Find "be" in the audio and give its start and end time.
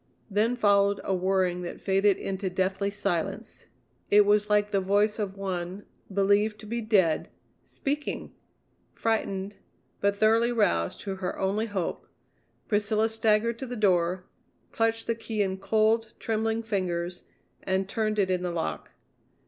6.65-6.81